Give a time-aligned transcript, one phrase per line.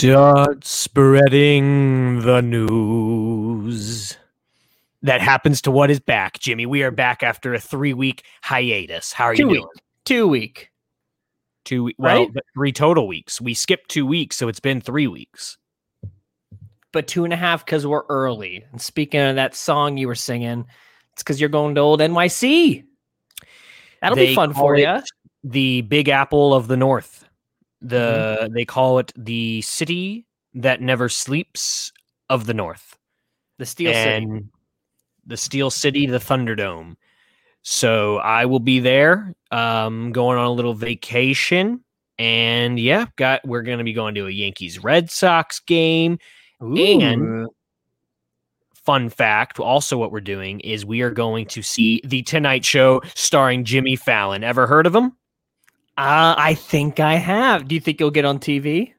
[0.00, 4.16] Start spreading the news.
[5.02, 6.64] That happens to what is back, Jimmy.
[6.64, 9.12] We are back after a three week hiatus.
[9.12, 9.58] How are Two you week.
[9.60, 9.68] doing?
[10.06, 10.70] Two week.
[11.66, 11.98] Two weeks.
[11.98, 12.30] Well, Right?
[12.54, 13.42] three total weeks.
[13.42, 15.58] We skipped two weeks, so it's been three weeks.
[16.92, 18.64] but two and a half because we're early.
[18.72, 20.64] And speaking of that song you were singing,
[21.12, 22.84] it's because you're going to old NYC.
[24.00, 24.98] That'll They be fun for you.
[25.44, 27.19] The Big Apple of the North.
[27.82, 28.54] The Mm-hmm.
[28.54, 31.92] they call it the city that never sleeps
[32.28, 32.96] of the North.
[33.58, 34.24] The Steel City.
[34.24, 34.48] and
[35.26, 36.96] the Steel City, the Thunderdome.
[37.62, 41.84] So I will be there, um, going on a little vacation,
[42.18, 46.18] and yeah, got we're going to be going to a Yankees Red Sox game.
[46.60, 47.48] and-
[48.84, 53.02] Fun fact: also, what we're doing is we are going to see the Tonight Show
[53.14, 54.42] starring Jimmy Fallon.
[54.42, 55.12] Ever heard of him?
[55.96, 57.68] Uh, I think I have.
[57.68, 58.92] Do you think you'll get on TV?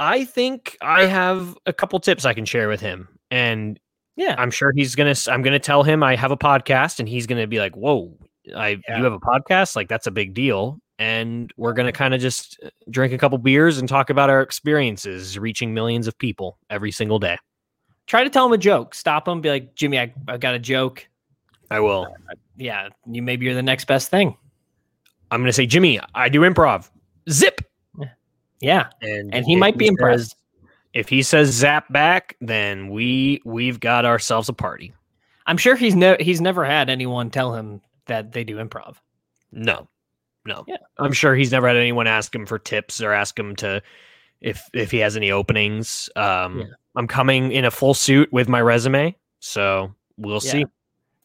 [0.00, 3.80] I think I have a couple tips I can share with him, and
[4.16, 4.34] Yeah.
[4.38, 5.14] I'm sure he's gonna.
[5.28, 8.16] I'm gonna tell him I have a podcast, and he's gonna be like, "Whoa,
[8.54, 8.98] I Yeah.
[8.98, 9.74] you have a podcast?
[9.74, 13.38] Like that's a big deal." And we're gonna kind of just uh, drink a couple
[13.38, 17.36] beers and talk about our experiences reaching millions of people every single day.
[18.06, 18.94] Try to tell him a joke.
[18.94, 19.40] Stop him.
[19.40, 21.06] Be like, Jimmy, I, I got a joke.
[21.70, 22.06] I will.
[22.56, 22.88] Yeah.
[23.10, 24.36] You maybe you're the next best thing.
[25.30, 26.90] I'm gonna say, Jimmy, I do improv.
[27.30, 27.60] Zip,
[28.60, 28.88] Yeah.
[29.02, 30.34] and And he might be says- impressed.
[30.94, 34.94] If he says zap back, then we we've got ourselves a party.
[35.46, 38.96] I'm sure he's no he's never had anyone tell him that they do improv.
[39.52, 39.86] No,
[40.46, 40.64] no.
[40.66, 40.76] Yeah.
[40.96, 43.82] I'm sure he's never had anyone ask him for tips or ask him to
[44.40, 46.08] if if he has any openings.
[46.16, 46.66] Um, Yeah.
[46.96, 50.50] I'm coming in a full suit with my resume, so we'll Yeah.
[50.52, 50.64] see.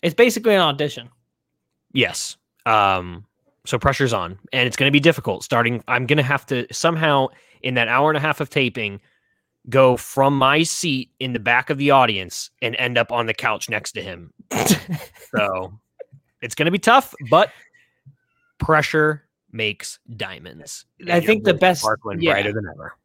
[0.01, 1.09] It's basically an audition.
[1.93, 2.35] Yes.
[2.65, 3.25] Um,
[3.65, 5.43] so pressure's on, and it's going to be difficult.
[5.43, 7.27] Starting, I'm going to have to somehow
[7.61, 8.99] in that hour and a half of taping
[9.69, 13.33] go from my seat in the back of the audience and end up on the
[13.33, 14.33] couch next to him.
[15.35, 15.73] So
[16.41, 17.49] it's going to be tough, but
[18.59, 20.85] pressure makes diamonds.
[21.09, 22.33] I think the best- sparkling yeah.
[22.33, 22.95] brighter than ever.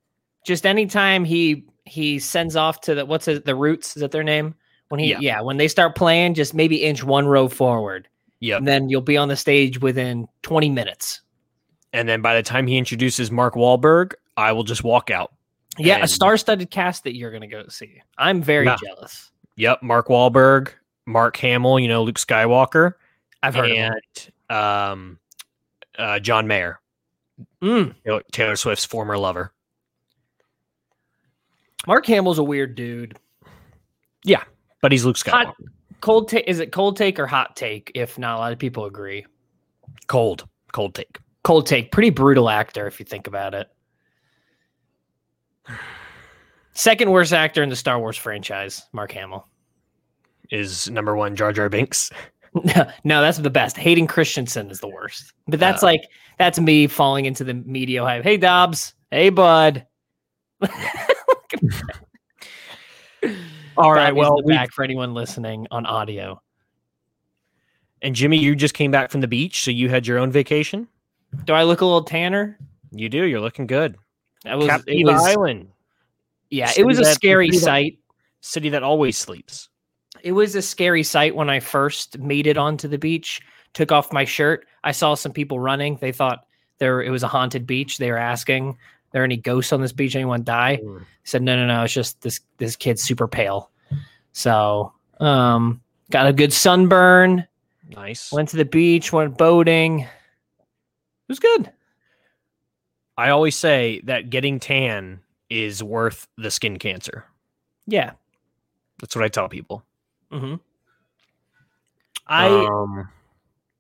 [0.45, 4.23] just anytime he he sends off to the what's it, the roots is that their
[4.25, 4.55] name
[4.91, 5.19] when he Yeah.
[5.21, 5.41] yeah.
[5.41, 8.09] when they start playing just maybe inch one row forward
[8.41, 8.59] Yep.
[8.59, 11.23] and then you'll be on the stage within 20 minutes
[11.93, 15.33] And then by the time he introduces Mark Wahlberg, I will just walk out.
[15.79, 18.77] yeah a star-studded cast that you're gonna go see i'm very Yeah.
[18.85, 20.71] jealous Yep, Mark Wahlberg,
[21.07, 22.93] Mark Hamill, you know Luke Skywalker,
[23.43, 23.93] i've heard of him.
[24.51, 25.19] and um,
[25.99, 26.81] uh, John Mayer,
[27.63, 29.53] Mm, Taylor- Taylor Swift's former lover.
[31.87, 33.17] mark hamill's a weird dude
[34.25, 34.43] Yeah,
[34.83, 35.47] But he's Luke Skywalker.
[35.47, 35.55] hot
[36.01, 38.85] cold take is it cold take or hot take if not a lot of people
[38.85, 39.25] agree
[40.07, 41.19] Cold, cold take.
[41.43, 43.69] cold take pretty brutal actor if you think about it
[46.73, 49.47] second worst actor in the star wars franchise mark hamill
[50.51, 52.11] Is number one Jar Jar Binks.
[52.65, 53.77] No, no, that's the best.
[53.77, 55.35] Hayden Christensen is the worst.
[55.47, 56.03] But that's Uh, like
[56.39, 58.23] that's me falling into the media hype.
[58.25, 58.95] Hey Dobbs.
[59.11, 59.85] Hey bud.
[63.79, 66.41] All right, well, we- back for anyone listening on audio.
[68.03, 70.87] And Jimmy, you just came back from the beach, so you had your own vacation.
[71.45, 72.59] Do I look a little tanner?
[72.93, 73.25] You do.
[73.25, 73.97] You're looking good.
[74.45, 75.69] That was, it Captiva was Island,
[76.51, 77.99] yeah, City it was a scary that- sight.
[78.41, 79.69] city that always sleeps.
[80.23, 83.41] It was a scary sight when I first made it onto the beach.
[83.75, 84.67] Took off my shirt.
[84.85, 85.99] I saw some people running.
[86.01, 86.47] They thought
[86.79, 87.99] there it was a haunted beach.
[87.99, 88.77] They were asking, "Are
[89.13, 90.15] there any ghosts on this beach?
[90.15, 91.01] Anyone die?" Mm.
[91.01, 91.85] I said, "No, no, no.
[91.85, 93.71] It's just this this kid's super pale."
[94.33, 95.81] So, um,
[96.11, 97.47] got a good sunburn.
[97.89, 98.33] Nice.
[98.33, 99.13] Went to the beach.
[99.13, 100.01] Went boating.
[100.01, 100.09] It
[101.29, 101.73] was good.
[103.17, 105.21] I always say that getting tan
[105.51, 107.25] is worth the skin cancer.
[107.87, 108.13] Yeah.
[109.01, 109.83] That's what I tell people.
[110.31, 110.57] hmm
[112.27, 113.09] I um,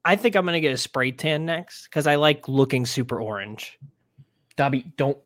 [0.05, 3.79] I think I'm gonna get a spray tan next because I like looking super orange.
[4.59, 5.17] Dobby, don't.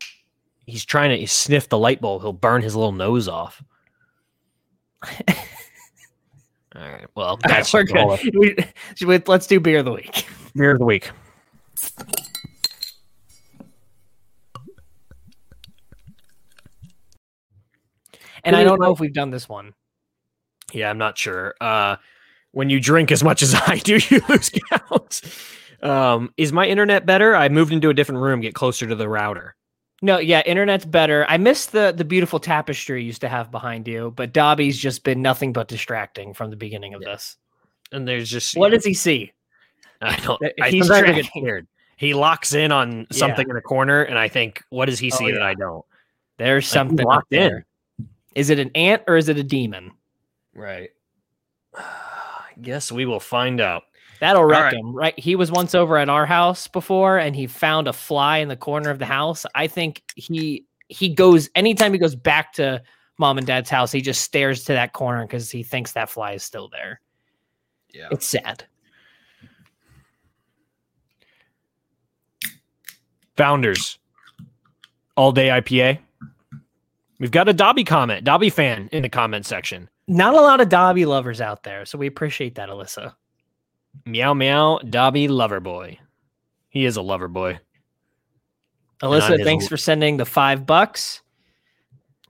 [0.67, 2.21] He's trying to sniff the light bulb.
[2.21, 3.61] He'll burn his little nose off.
[6.75, 7.07] All right.
[7.15, 8.19] Well, that's We're good.
[8.35, 8.55] We-
[9.05, 10.27] we- let's do beer of the week.
[10.55, 11.09] beer of the week.
[18.43, 19.73] And I don't know if we've done this one.
[20.73, 21.55] Yeah, I'm not sure.
[21.61, 21.95] Uh,
[22.51, 25.21] when you drink as much as I do, you lose count.
[25.83, 27.35] Um, is my internet better?
[27.35, 29.55] I moved into a different room, get closer to the router.
[30.01, 31.25] No, yeah, internet's better.
[31.29, 35.03] I miss the the beautiful tapestry you used to have behind you, but Dobby's just
[35.03, 37.37] been nothing but distracting from the beginning of this.
[37.91, 39.31] And there's just What does he see?
[40.01, 40.41] I don't.
[40.61, 41.67] I he's sometimes I get scared.
[41.95, 43.05] He locks in on Yeah.
[43.11, 45.41] something in a corner, and I think, what does he Oh, see that.
[45.41, 45.85] I don't?
[46.37, 47.63] There's Like, something locked up in.
[48.35, 49.91] Is it an ant or is it a demon?
[50.53, 50.89] Right.
[51.77, 53.83] I guess we will find out.
[54.23, 54.73] That'll wreck right.
[54.73, 55.19] him, right?
[55.19, 58.55] He was once over at our house before, and he found a fly in the
[58.55, 59.45] corner of the house.
[59.53, 62.81] I think he he goes anytime he goes back to
[63.17, 66.31] mom and dad's house, he just stares to that corner because he thinks that fly
[66.31, 67.01] is still there.
[67.93, 68.07] Yeah.
[68.11, 68.63] It's sad.
[73.35, 73.99] Founders.
[75.17, 75.99] All day IPA.
[77.19, 79.89] We've got a Dobby comment, Dobby fan in the comment section.
[80.07, 83.15] Not a lot of Dobby lovers out there, so we appreciate that, Alyssa.
[84.05, 85.97] Meow meow, Dobby lover boy.
[86.69, 87.59] He is a lover boy.
[89.01, 91.21] Alyssa, thanks l- for sending the five bucks.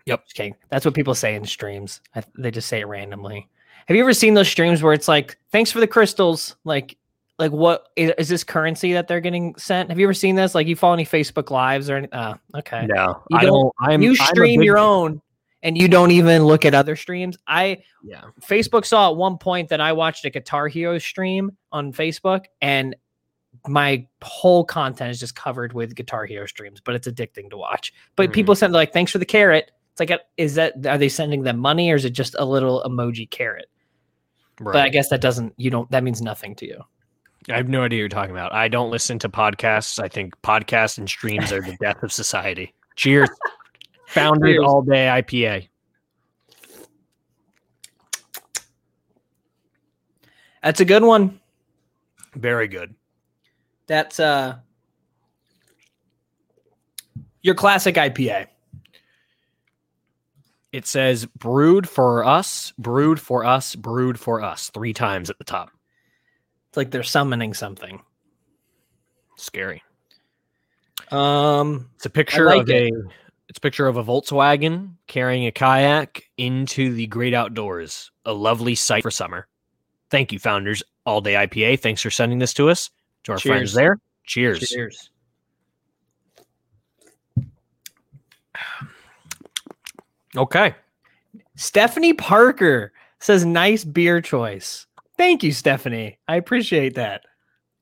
[0.06, 0.24] Yep.
[0.34, 0.56] Kidding.
[0.70, 2.02] That's what people say in streams.
[2.16, 3.48] I, they just say it randomly.
[3.88, 6.56] Have you ever seen those streams where it's like, "Thanks for the crystals"?
[6.64, 6.98] Like,
[7.40, 9.90] like what is, is this currency that they're getting sent?
[9.90, 10.56] Have you ever seen this?
[10.56, 12.12] Like, you follow any Facebook lives or any?
[12.12, 12.86] Uh, okay.
[12.88, 13.74] No, You I don't- don't.
[13.80, 15.22] I'm, you stream big- your own,
[15.64, 17.38] and you don't even look at other streams.
[17.48, 18.22] I Yeah.
[18.42, 22.96] Facebook saw at one point that I watched a Guitar Hero stream on Facebook, and
[23.68, 26.82] my whole content is just covered with Guitar Hero streams.
[26.82, 27.94] But it's addicting to watch.
[28.16, 28.34] But Mhm.
[28.34, 31.60] people send like, "Thanks for the carrot." It's like, is that are they sending them
[31.60, 33.70] money or is it just a little emoji carrot?
[34.60, 34.74] Right.
[34.74, 35.54] But I guess that doesn't.
[35.58, 35.90] You don't.
[35.92, 36.84] That means nothing to you.
[37.50, 38.54] I have no idea what you're talking about.
[38.54, 40.02] I don't listen to podcasts.
[40.02, 42.74] I think podcasts and streams are the death of society.
[42.96, 43.30] Cheers.
[44.14, 45.68] Founders all day IPA.
[50.62, 51.40] That's a good one.
[52.36, 52.96] Very good.
[53.88, 54.58] That's uh
[57.42, 58.48] your classic IPA.
[60.72, 65.44] It says brewed for us, brewed for us, brewed for us three times at the
[65.44, 65.70] top.
[66.70, 68.02] It's like they're summoning something.
[69.36, 69.84] Scary.
[71.12, 72.92] Um, It's a picture like of a
[73.50, 78.12] it's a picture of a Volkswagen carrying a kayak into the great outdoors.
[78.26, 79.48] A lovely sight for summer.
[80.10, 80.82] Thank you, founders.
[81.06, 81.80] All day IPA.
[81.82, 82.90] Thanks for sending this to us.
[83.24, 83.52] To our Cheers.
[83.56, 83.98] friends there.
[84.26, 84.70] Cheers.
[84.70, 85.10] cheers.
[90.36, 90.76] Okay.
[91.56, 94.88] Stephanie Parker says nice beer choice.
[95.18, 96.18] Thank you, Stephanie.
[96.28, 97.22] I appreciate that.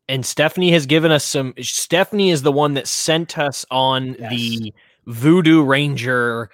[0.10, 1.54] And Stephanie has given us some.
[1.62, 4.30] Stephanie is the one that sent us on Yes.
[4.32, 4.74] the
[5.08, 6.50] Voodoo Ranger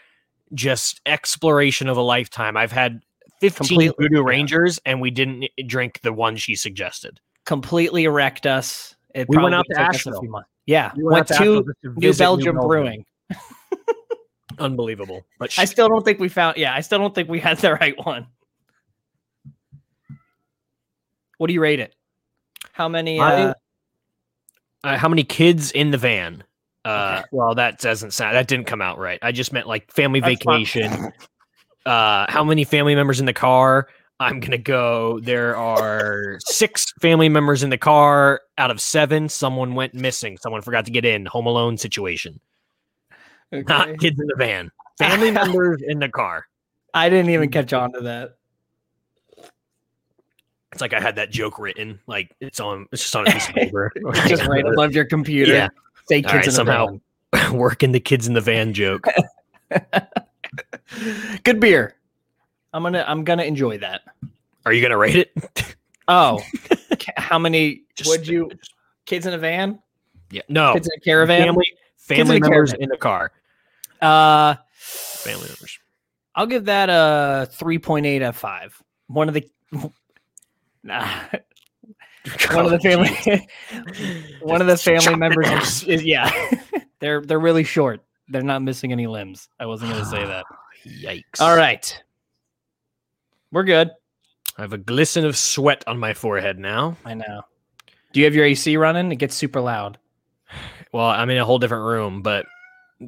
[0.53, 2.55] just exploration of a lifetime.
[2.57, 3.01] I've had
[3.41, 4.23] 15 Completely- Voodoo yeah.
[4.29, 7.19] Rangers and we didn't drink the one she suggested.
[7.45, 8.95] Completely wrecked us.
[9.13, 10.21] It We went out to took us a Asheville.
[10.21, 10.41] few.
[10.65, 13.05] Yeah, We went, out to to New visit Belgium Brewing.
[14.59, 15.25] Unbelievable.
[15.39, 16.57] But I still don't think we found.
[16.57, 18.27] Yeah, I still don't think we had the right one.
[21.38, 21.95] What do you rate it?
[22.73, 23.19] How many?
[23.19, 23.53] I- Uh,
[24.83, 26.44] uh, how many kids in the van?
[26.88, 27.28] Uh, Okay.
[27.31, 28.36] well, that doesn't sound.
[28.36, 29.19] That didn't come out right.
[29.22, 31.12] I just meant like family That's vacation.
[31.86, 33.88] uh, how many family members in the car?
[34.19, 35.19] I'm gonna go.
[35.19, 39.30] There are six family members in the car out of seven.
[39.30, 40.38] Someone went missing.
[40.38, 41.26] Someone forgot to get in.
[41.28, 42.40] Home Alone situation.
[43.52, 44.71] Not kids in the van.
[44.97, 46.47] Family members in the car.
[46.94, 48.38] I didn't even catch on to that.
[50.71, 52.00] It's like I had that joke written.
[52.07, 52.88] Like it's on.
[52.92, 53.92] It's just on a piece of paper.
[54.28, 55.54] Just right above your computer.
[55.54, 55.69] Yeah.
[56.07, 56.99] Say kids right, in somehow
[57.52, 59.06] working the kids in the van joke.
[61.44, 61.95] Good beer.
[62.73, 64.02] I'm gonna I'm gonna enjoy that.
[64.66, 65.76] Are you gonna rate it?
[66.09, 66.40] Oh,
[67.18, 68.49] how many Just- would you?
[69.06, 69.80] Kids in a van?
[70.31, 70.44] Yeah.
[70.47, 70.73] No.
[70.73, 71.45] Kids in a caravan?
[71.45, 72.83] Family family a members caravan.
[72.83, 73.33] in the car.
[74.02, 75.80] Uh, Family members.
[76.33, 78.81] I'll give that a 3.8 out of five.
[79.07, 79.49] One of the
[80.83, 81.09] nah,
[82.52, 83.48] one of the family
[84.42, 86.31] one of the family members is, is yeah.
[87.00, 88.02] they're they're really short.
[88.30, 89.50] They're not missing any limbs.
[89.60, 90.46] I wasn't gonna say that.
[90.86, 91.40] Yikes.
[91.40, 92.04] All right.
[93.52, 93.92] We're good.
[94.57, 96.98] I have a glisten of sweat on my forehead now.
[97.06, 97.42] I know.
[98.12, 99.12] Do you have your AC running?
[99.12, 99.98] It gets super loud.
[100.94, 102.46] Well, I'm in a whole different room, but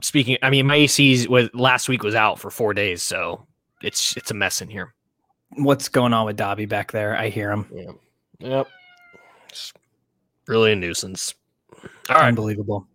[0.04, 3.48] speaking I mean my AC's was last week was out for four days, so
[3.82, 4.94] it's it's a mess in here.
[5.52, 7.16] What's going on with Dobby back there?
[7.16, 7.66] I hear him.
[7.74, 7.92] Yeah.
[8.40, 8.68] Yep.
[9.50, 9.74] It's
[10.48, 11.34] really a nuisance.
[12.10, 12.28] All right.
[12.28, 12.88] Unbelievable.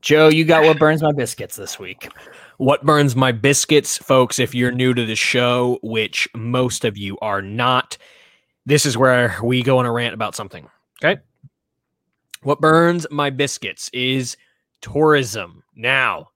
[0.00, 2.08] Joe, you got what burns my biscuits this week.
[2.56, 7.18] What burns my biscuits, folks, if you're new to the show, which most of you
[7.20, 7.98] are not,
[8.64, 10.68] this is where we go on a rant about something.
[11.04, 11.20] Okay.
[12.42, 14.36] What burns my biscuits is
[14.80, 15.62] tourism.
[15.76, 16.28] Now,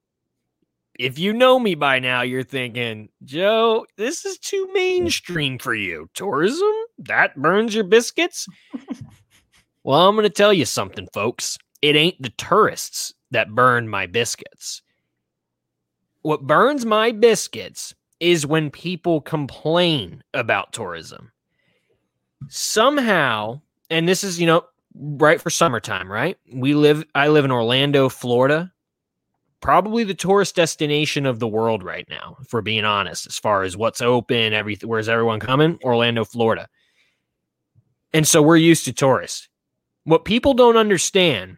[0.99, 6.09] if you know me by now, you're thinking, Joe, this is too mainstream for you.
[6.15, 6.73] Tourism?
[6.99, 8.47] That burns your biscuits?
[9.83, 11.59] Well, I'm going to tell you something, folks.
[11.83, 14.81] It ain't the tourists that burn my biscuits.
[16.23, 21.33] What burns my biscuits is when people complain about tourism.
[22.49, 23.61] Somehow,
[23.91, 26.39] and this is, you know, right for summertime, right?
[26.53, 28.73] We live I live in Orlando, Florida.
[29.65, 33.63] Probably the tourist destination of the world right now, if we're being honest, as far
[33.63, 35.79] as what's open, everything where's everyone coming?
[35.83, 36.69] Orlando, Florida.
[38.13, 39.49] And so we're used to tourists.
[40.05, 41.57] What people don't understand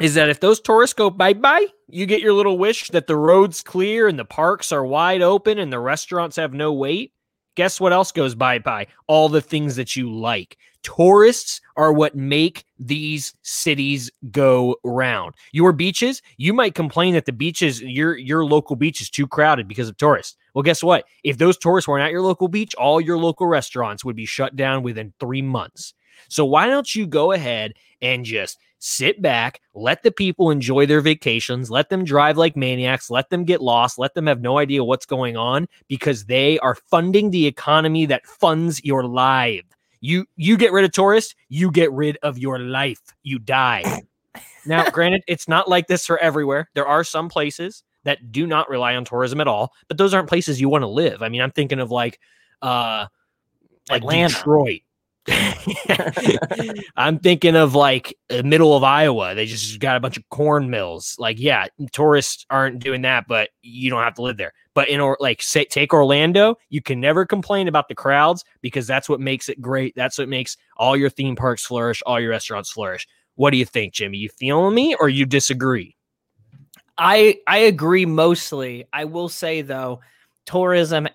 [0.00, 3.16] is that if those tourists go bye bye, you get your little wish that the
[3.16, 7.12] road's clear and the parks are wide open and the restaurants have no wait.
[7.56, 8.86] Guess what else goes bye bye?
[9.08, 10.56] All the things that you like.
[10.82, 15.34] Tourists are what make these cities go round.
[15.52, 19.68] Your beaches, you might complain that the beaches, your your local beach is too crowded
[19.68, 20.36] because of tourists.
[20.54, 21.04] Well, guess what?
[21.24, 24.56] If those tourists weren't at your local beach, all your local restaurants would be shut
[24.56, 25.94] down within three months.
[26.28, 31.00] So why don't you go ahead and just sit back, let the people enjoy their
[31.00, 34.84] vacations, let them drive like maniacs, let them get lost, let them have no idea
[34.84, 39.64] what's going on because they are funding the economy that funds your life.
[40.00, 43.00] You you get rid of tourists, you get rid of your life.
[43.22, 44.02] You die.
[44.66, 46.68] now, granted, it's not like this for everywhere.
[46.74, 50.28] There are some places that do not rely on tourism at all, but those aren't
[50.28, 51.22] places you want to live.
[51.22, 52.18] I mean, I'm thinking of like
[52.62, 53.06] uh
[53.90, 54.34] like Atlanta.
[54.34, 54.80] Detroit.
[56.96, 59.34] I'm thinking of like the middle of Iowa.
[59.34, 61.16] They just got a bunch of corn mills.
[61.18, 64.52] Like, yeah, tourists aren't doing that, but you don't have to live there.
[64.74, 68.86] But in or like say take Orlando, you can never complain about the crowds because
[68.86, 69.94] that's what makes it great.
[69.96, 73.06] That's what makes all your theme parks flourish, all your restaurants flourish.
[73.34, 74.18] What do you think, Jimmy?
[74.18, 75.96] You feeling me or you disagree?
[76.96, 78.84] I I agree mostly.
[78.92, 80.00] I will say though,
[80.46, 81.08] tourism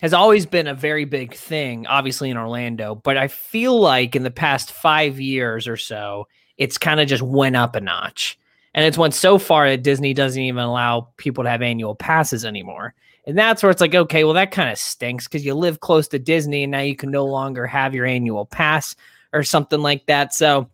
[0.00, 4.22] has always been a very big thing, obviously in Orlando, but I feel like in
[4.22, 6.26] the past five years or so,
[6.56, 8.38] it's kind of just went up a notch.
[8.72, 12.44] And it's went so far that Disney doesn't even allow people to have annual passes
[12.44, 12.94] anymore.
[13.26, 16.08] And that's where it's like, okay, well, that kind of stinks because you live close
[16.08, 18.94] to Disney and now you can no longer have your annual pass
[19.32, 20.32] or something like that.
[20.34, 20.70] So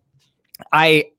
[0.72, 1.10] I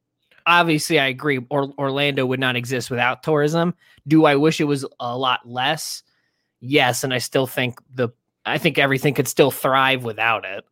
[0.46, 1.40] obviously I agree.
[1.50, 3.76] Or, Orlando would not exist without tourism.
[4.08, 6.04] Do I wish it was a lot less?
[6.68, 8.10] Yes, and I still think the
[8.46, 10.66] I think everything could still thrive without it.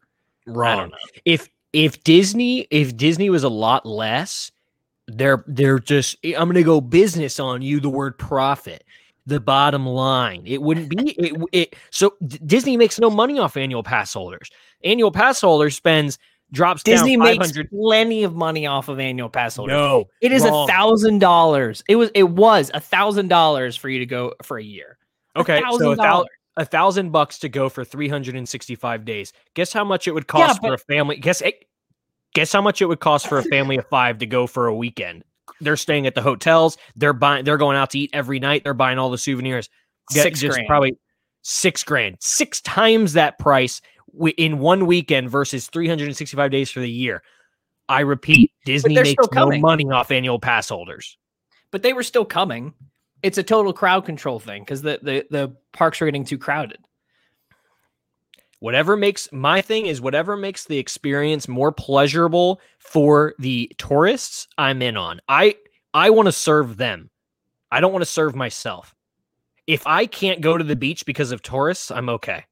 [0.45, 0.91] Wrong.
[1.25, 4.51] If if Disney if Disney was a lot less,
[5.07, 7.79] they're they're just I'm gonna go business on you.
[7.79, 8.83] The word profit,
[9.25, 10.43] the bottom line.
[10.45, 11.41] It wouldn't be it.
[11.51, 14.49] it so D- Disney makes no money off annual pass holders.
[14.83, 16.17] Annual pass holders spends
[16.51, 19.73] drops Disney down makes plenty of money off of annual pass holders.
[19.73, 21.83] No, it is a thousand dollars.
[21.89, 24.97] It was it was a thousand dollars for you to go for a year.
[25.35, 29.33] Okay, so a thousand a thousand bucks to go for 365 days.
[29.55, 31.17] Guess how much it would cost but- for a family?
[31.17, 31.51] Guess eh,
[32.33, 34.75] guess how much it would cost for a family of five to go for a
[34.75, 35.23] weekend.
[35.61, 36.77] They're staying at the hotels.
[36.95, 37.45] They're buying.
[37.45, 38.63] They're going out to eat every night.
[38.63, 39.69] They're buying all the souvenirs.
[40.11, 40.67] Get Six just grand.
[40.67, 40.97] probably
[41.41, 43.81] six grand, six times that price
[44.37, 47.21] in one weekend versus 365 days for the year.
[47.87, 51.17] I repeat, Disney makes no money off annual pass holders.
[51.71, 52.73] But they were still coming.
[53.25, 56.77] It's a total crowd control thing because the, the the parks are getting too crowded.
[58.59, 64.81] whatever makes my thing is whatever makes the experience more pleasurable for the tourists i'm
[64.83, 65.19] in on.
[65.27, 65.55] I
[65.93, 67.09] i want to serve them.
[67.71, 68.93] I don't want to serve myself.
[69.65, 72.45] If i can't go to the beach because of tourists i'm okay.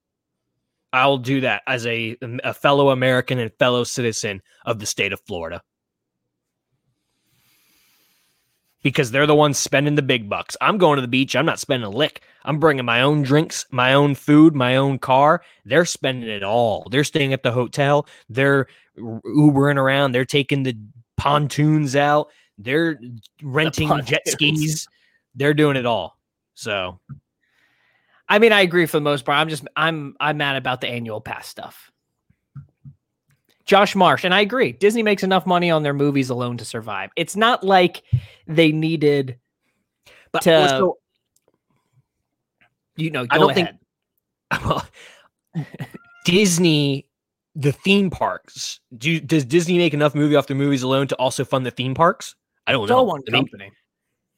[0.91, 5.21] I'll do that as a a fellow american and fellow citizen of the state of
[5.21, 5.61] florida
[8.83, 10.55] because they're the ones spending the big bucks.
[10.61, 11.35] I'm going to the beach.
[11.35, 12.21] I'm not spending a lick.
[12.45, 15.41] I'm bringing my own drinks, my own food, my own car.
[15.65, 16.87] They're spending it all.
[16.91, 18.05] They're staying at the hotel.
[18.29, 20.11] They're Ubering around.
[20.11, 20.77] They're taking the
[21.17, 22.29] pontoons out.
[22.59, 22.99] They're
[23.41, 24.87] renting jet skis.
[25.33, 26.19] They're doing it all.
[26.53, 26.99] So
[28.29, 29.37] I mean, I agree for the most part.
[29.37, 31.91] I'm just I'm I'm mad about the annual pass stuff.
[33.65, 34.73] Josh Marsh, and I agree.
[34.73, 37.11] Disney makes enough money on their movies alone to survive.
[37.15, 38.03] It's not like
[38.47, 39.37] they needed,
[40.31, 40.97] but To- let's go-
[42.95, 43.69] you know, go I don't think-
[44.51, 44.65] ahead.
[44.65, 44.85] well,
[46.25, 47.07] Disney,
[47.55, 48.79] the theme parks.
[48.97, 51.93] Do does Disney make enough movie off their movies alone to also fund the theme
[51.95, 52.35] parks?
[52.67, 52.97] I don't it's know.
[52.97, 53.71] all one company.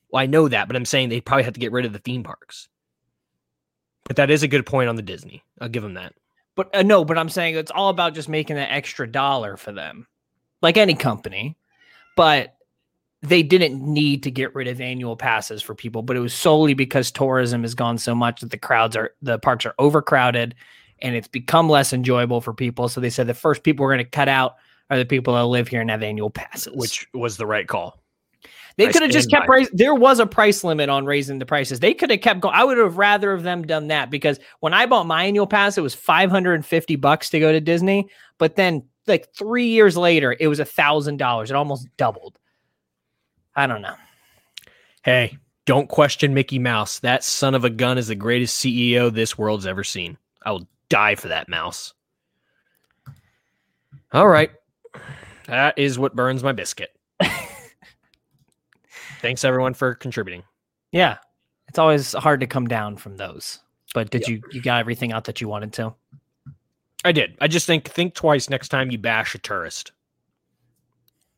[0.10, 2.00] Well, I know that, but I'm saying they probably have to get rid of the
[2.00, 2.68] theme parks.
[4.06, 5.44] But that is a good point on the Disney.
[5.60, 6.14] I'll give them that.
[6.56, 9.72] But uh, no, but I'm saying it's all about just making that extra dollar for
[9.72, 10.08] them,
[10.62, 11.58] like any company.
[12.16, 12.56] But
[13.22, 16.74] they didn't need to get rid of annual passes for people, but it was solely
[16.74, 20.56] because tourism has gone so much that the crowds are the parks are overcrowded
[21.02, 22.88] and it's become less enjoyable for people.
[22.88, 24.56] So they said the first people we're going to cut out
[24.90, 26.74] are the people that live here and have annual passes.
[26.74, 28.02] which was the right call.
[28.78, 29.76] They could have just kept raising.
[29.76, 31.80] There was a price limit on raising the prices.
[31.80, 32.56] They could have kept going.
[32.56, 35.78] I would have rather of them done that because when I bought my annual pass,
[35.78, 38.10] it was five hundred and fifty bucks to go to Disney.
[38.38, 41.50] But then, like three years later, it was a thousand dollars.
[41.50, 42.38] It almost doubled.
[43.56, 43.96] I don't know.
[45.04, 47.00] Hey, don't question Mickey Mouse.
[47.00, 50.18] That son of a gun is the greatest CEO this world's ever seen.
[50.44, 51.94] I will die for that mouse.
[54.12, 54.52] All right.
[55.48, 56.95] That is what burns my biscuit.
[59.26, 60.44] Thanks everyone for contributing.
[60.92, 61.18] Yeah,
[61.68, 63.58] it's always hard to come down from those.
[63.96, 64.30] But did Yep.
[64.30, 65.96] you you got everything out that you wanted to?
[67.04, 67.36] I did.
[67.42, 69.94] I just think think twice next time you bash a tourist.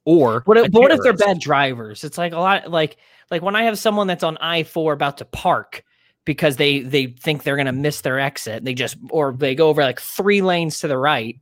[0.03, 2.03] Or What if, what if they're bad drivers?
[2.03, 2.97] It's like a lot like
[3.31, 5.85] like when I have someone that's on I four about to park
[6.25, 8.65] because they they think they're gonna miss their exit.
[8.65, 11.39] They just or they go over like three lanes to the right.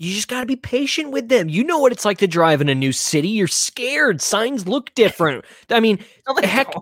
[0.00, 1.50] You just got to be patient with them.
[1.50, 3.28] You know what it's like to drive in a new city.
[3.28, 4.22] You're scared.
[4.22, 5.44] Signs look different.
[5.68, 6.02] I mean,
[6.42, 6.72] heck,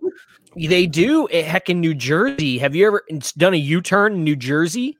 [0.54, 1.26] they do.
[1.32, 3.02] Heck, in New Jersey, have you ever
[3.36, 4.96] done a U-turn in New Jersey?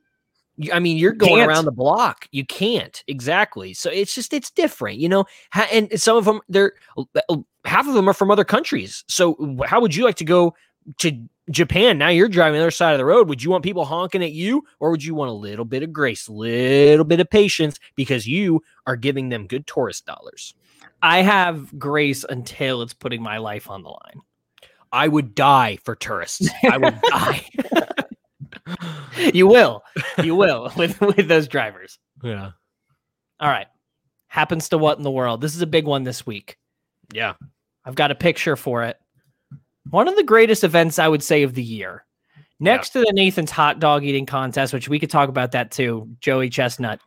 [0.73, 1.49] I mean, you're going Can't.
[1.49, 2.27] around the block.
[2.31, 3.73] You can't exactly.
[3.73, 5.23] So it's just it's different, you know.
[5.71, 9.05] And some of them, they're uh, half of them are from other countries.
[9.07, 10.53] So how would you like to go
[10.97, 11.17] to
[11.49, 11.97] Japan?
[11.97, 13.27] Now you're driving the other side of the road.
[13.29, 15.93] Would you want people honking at you, or would you want a little bit of
[15.93, 20.53] grace, little bit of patience, because you are giving them good tourist dollars?
[21.01, 24.21] I have grace until it's putting my life on the line.
[24.91, 26.49] I would die for tourists.
[26.63, 27.45] I would die.
[29.33, 29.83] You will.
[30.23, 31.99] You will with with those drivers.
[32.23, 32.51] Yeah.
[33.39, 33.67] All right.
[34.27, 35.41] Happens to what in the world?
[35.41, 36.57] This is a big one this week.
[37.11, 37.33] Yeah.
[37.85, 38.97] I've got a picture for it.
[39.89, 42.05] One of the greatest events I would say of the year.
[42.59, 46.09] Next to the Nathan's hot dog eating contest, which we could talk about that too.
[46.19, 46.99] Joey Chestnut,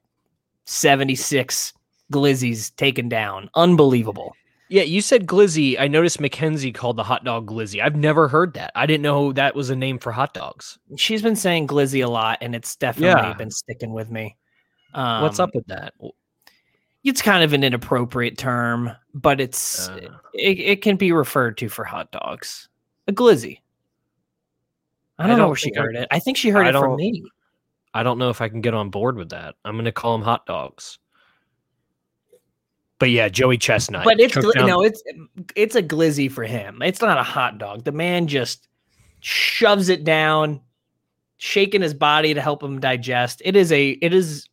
[0.64, 1.72] 76
[2.12, 3.50] glizzies taken down.
[3.54, 4.34] Unbelievable.
[4.70, 5.78] Yeah, you said glizzy.
[5.78, 7.82] I noticed Mackenzie called the hot dog glizzy.
[7.82, 8.72] I've never heard that.
[8.74, 10.78] I didn't know that was a name for hot dogs.
[10.96, 13.34] She's been saying glizzy a lot, and it's definitely Yeah.
[13.34, 14.36] been sticking with me.
[14.94, 15.92] Um, What's up with that?
[17.04, 20.08] It's kind of an inappropriate term, but it's Uh.
[20.32, 22.68] it, it can be referred to for hot dogs.
[23.08, 23.58] A glizzy.
[25.18, 26.08] I I don't, know don't where she heard it.
[26.10, 27.22] I think she heard I it from me.
[27.94, 29.54] I don't know if I can get on board with that.
[29.64, 30.98] I'm going to call them hot dogs.
[32.98, 34.04] But yeah, Joey Chestnut.
[34.04, 35.02] But it's gl- no, it's
[35.56, 36.80] it's a glizzy for him.
[36.82, 37.84] It's not a hot dog.
[37.84, 38.68] The man just
[39.20, 40.60] shoves it down,
[41.36, 43.42] shaking his body to help him digest.
[43.44, 44.48] It is a it is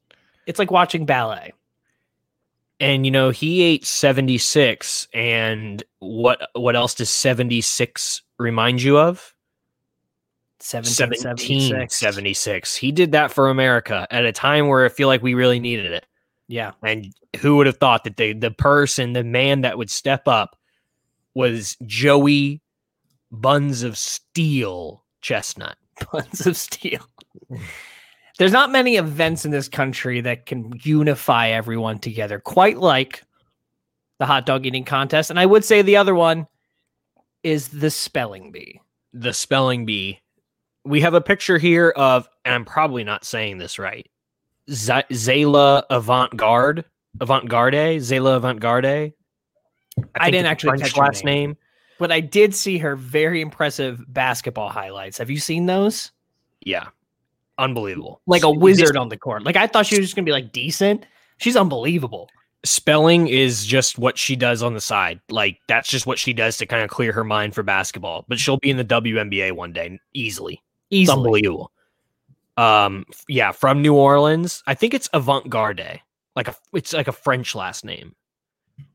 [0.47, 1.53] it's like watching ballet.
[2.79, 9.33] and you know he ate 76 and what what else does 76 remind you of
[10.61, 12.01] 1776.
[12.01, 15.59] 1776 he did that for america at a time where i feel like we really
[15.59, 16.05] needed it
[16.47, 16.71] Yeah.
[16.83, 20.57] and who would have thought that the the person the man that would step up
[21.33, 22.61] was joey
[23.31, 25.77] buns of steel chestnut
[26.13, 27.01] Buns of steel.
[28.37, 33.23] There's not many events in this country that can unify everyone together, quite like
[34.17, 35.29] the hot dog eating contest.
[35.29, 36.47] And I would say the other one
[37.43, 38.81] is the spelling bee.
[39.13, 40.19] the spelling bee.
[40.85, 44.07] We have a picture here of, and I'm probably not saying this right.
[44.69, 46.85] Z- Zaila Avant Garde,
[47.19, 49.13] Avant Garde, Zaila Avant Garde.
[50.15, 51.49] I didn't actually French catch last name.
[51.51, 51.57] name.
[51.97, 55.17] But I did see her very impressive basketball highlights.
[55.17, 56.11] Have you seen those?
[56.61, 56.87] Yeah,
[57.57, 58.21] unbelievable.
[58.25, 59.43] Like a wizard on the court.
[59.43, 61.05] Like I thought she was just gonna be like decent.
[61.37, 62.29] She's unbelievable.
[62.65, 65.19] Spelling is just what she does on the side.
[65.29, 68.25] Like that's just what she does to kind of clear her mind for basketball.
[68.27, 70.61] But she'll be in the WNBA one day easily.
[70.91, 71.17] It's Easily.
[71.17, 71.71] unbelievable.
[72.57, 74.63] Um, yeah, from New Orleans.
[74.67, 76.01] I think it's Avant Garde.
[76.35, 78.15] Like a, it's like a French last name.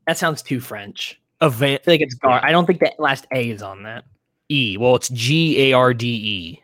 [0.07, 1.19] That sounds too French.
[1.41, 2.39] Avant I like it's Gar.
[2.43, 4.03] I don't think that last A is on that.
[4.49, 4.77] E.
[4.77, 6.63] Well, it's G A R D E.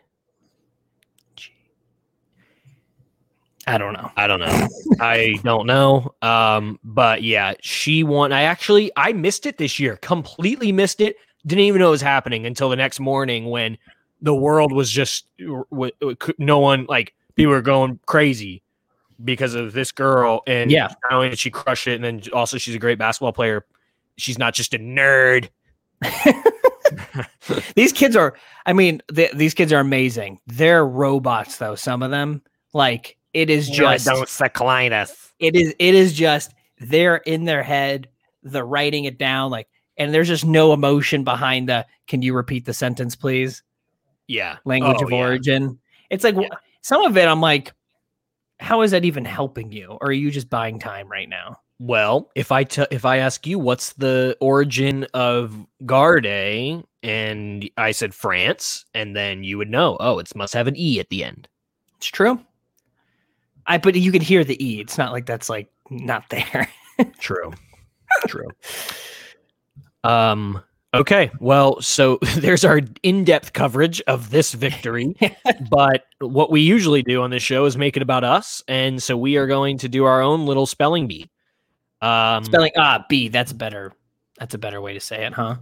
[3.66, 4.10] I don't know.
[4.16, 4.68] I don't know.
[5.00, 6.14] I don't know.
[6.20, 8.32] Um, but yeah, she won.
[8.32, 9.96] I actually I missed it this year.
[9.98, 11.16] Completely missed it.
[11.46, 13.78] Didn't even know it was happening until the next morning when
[14.20, 18.62] the world was just w- w- c- no one like people were going crazy
[19.24, 20.42] because of this girl.
[20.46, 20.88] And Yeah.
[21.04, 23.64] not only did she crush it, and then also she's a great basketball player.
[24.16, 25.48] She's not just a nerd.
[27.74, 28.34] These kids are.
[28.66, 30.38] I mean, th- these kids are amazing.
[30.46, 31.74] They're robots, though.
[31.74, 34.04] Some of them, like it is just.
[34.06, 35.32] don't decline us.
[35.38, 38.08] it is it is just they're in their head
[38.42, 42.64] they're writing it down like and there's just no emotion behind the can you repeat
[42.64, 43.62] the sentence please
[44.26, 45.16] Yeah, language Oh, of yeah.
[45.18, 45.78] origin
[46.10, 47.72] it's like wh- some of it i'm like
[48.60, 52.30] how is that even helping you or are you just buying time right now Well,
[52.36, 58.14] if I t- if I ask you what's the origin of Garde, and I said
[58.14, 59.96] France, and then you would know.
[59.98, 61.48] Oh, it must have an e at the end.
[61.96, 62.38] It's true.
[63.66, 64.80] I but you can hear the e.
[64.80, 66.68] It's not like that's like not there.
[67.18, 67.52] True.
[68.26, 68.48] True.
[70.04, 70.62] Um.
[70.94, 71.30] Okay.
[71.40, 75.16] Well, so there's our in-depth coverage of this victory.
[75.70, 79.16] but what we usually do on this show is make it about us, and so
[79.16, 81.30] we are going to do our own little spelling bee.
[82.02, 83.28] Um, Spelling ah B.
[83.28, 83.92] That's better.
[84.38, 85.56] That's a better way to say it, huh?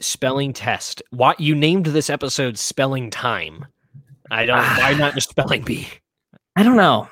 [0.00, 1.02] spelling test.
[1.10, 3.66] What you named this episode "Spelling Time"?
[4.30, 4.58] I don't.
[4.58, 5.88] why not just spelling bee?
[6.56, 7.08] I don't know.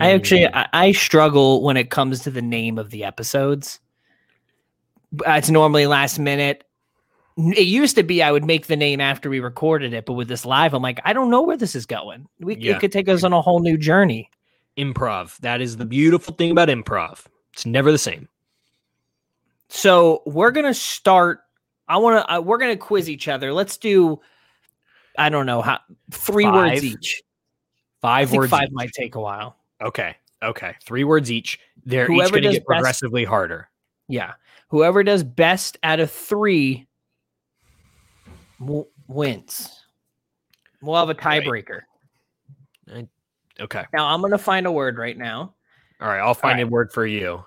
[0.00, 0.54] I actually Hmm.
[0.56, 3.80] I, I struggle when it comes to the name of the episodes.
[5.26, 6.64] It's normally last minute.
[7.36, 10.28] It used to be I would make the name after we recorded it, but with
[10.28, 12.26] this live, I'm like, I don't know where this is going.
[12.38, 12.76] We, Yeah.
[12.76, 14.30] It could take us on a whole new journey.
[14.76, 15.36] improv.
[15.38, 17.24] That is the beautiful thing about improv.
[17.52, 18.28] It's never the same.
[19.68, 21.40] So we're gonna start.
[21.88, 22.34] I want to.
[22.36, 23.52] Uh, we're gonna quiz each other.
[23.52, 24.20] Let's do.
[25.18, 25.78] I don't know how
[26.10, 26.84] three words Five?
[26.84, 27.22] each.
[27.24, 28.50] I Five words.
[28.50, 28.72] five each.
[28.72, 29.56] might take a while.
[29.82, 30.16] Okay.
[30.42, 30.74] Okay.
[30.84, 31.58] Three words each.
[31.84, 33.68] They're each going to get best- progressively harder.
[34.08, 34.34] Yeah.
[34.68, 36.86] Whoever does best out of three
[38.60, 39.68] w- wins.
[40.82, 41.42] We'll have a Right.
[41.44, 41.80] tiebreaker.
[43.60, 43.84] Okay.
[43.92, 45.54] Now I'm gonna find a word right now,
[46.00, 46.20] All right.
[46.20, 46.66] I'll find right.
[46.66, 47.44] a word for you.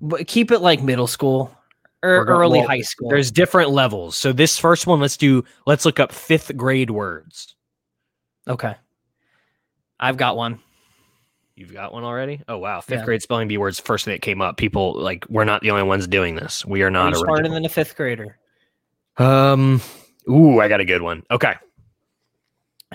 [0.00, 1.54] but keep it like middle school
[2.02, 3.08] or We're early well, high school.
[3.10, 4.16] There's different levels.
[4.16, 5.44] So this first one, let's do.
[5.66, 7.54] Let's look up fifth grade words.
[8.48, 8.74] Okay.
[10.00, 10.60] I've got one.
[11.56, 12.42] You've got one already?
[12.48, 12.80] Oh wow.
[12.80, 13.04] Fifth Yeah.
[13.04, 13.78] grade spelling bee words.
[13.78, 14.56] First thing that came up.
[14.56, 16.64] People like we're not the only ones doing this.
[16.66, 18.38] We are not smarter than a fifth grader?
[19.18, 19.80] Um.
[20.28, 21.22] Ooh, I got a good one.
[21.30, 21.54] Okay.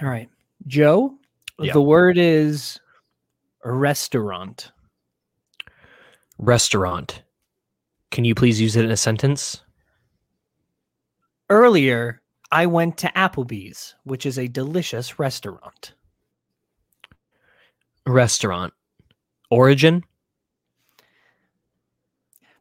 [0.01, 0.27] All right.
[0.67, 1.13] Joe,
[1.59, 1.71] Yeah.
[1.73, 2.79] the word is
[3.63, 4.71] restaurant.
[6.37, 7.21] Restaurant.
[8.11, 9.61] Can you please use it in a sentence?
[11.49, 15.93] Earlier, I went to Applebee's, which is a delicious restaurant.
[18.09, 18.73] Restaurant.
[19.51, 20.03] Origin.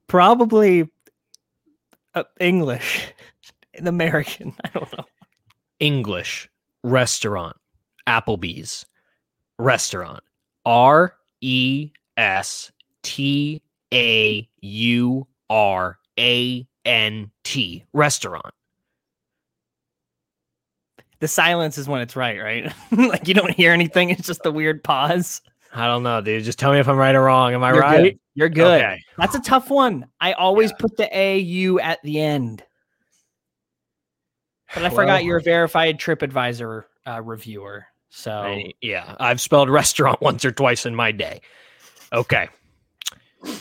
[0.06, 0.88] Probably
[2.14, 3.12] uh, English,
[3.74, 4.54] an American.
[4.64, 5.04] I don't know.
[5.80, 6.48] English.
[6.82, 7.56] Restaurant.
[8.06, 8.86] Applebee's.
[9.58, 10.22] Restaurant.
[10.64, 12.70] R E S
[13.02, 17.84] T A U R A N T.
[17.92, 18.54] Restaurant.
[21.20, 22.72] The silence is when it's right, right?
[22.92, 24.10] like you don't hear anything.
[24.10, 25.40] It's just a weird pause.
[25.74, 26.44] I don't know, dude.
[26.44, 27.54] Just tell me if I'm right or wrong.
[27.54, 28.02] Am I You're right?
[28.02, 28.18] good.
[28.34, 28.80] You're good.
[28.80, 29.02] Okay.
[29.16, 30.06] That's a tough one.
[30.20, 32.62] I always put the A U at the end.
[34.74, 37.86] But I forgot you're a verified TripAdvisor uh, reviewer.
[38.10, 41.40] So I- yeah, I've spelled restaurant once or twice in my day.
[42.12, 42.48] Okay.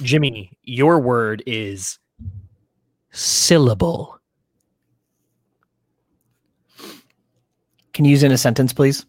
[0.02, 2.00] Jimmy, your word is
[3.12, 4.17] syllable.
[7.98, 9.08] Can you use in a sentence, please?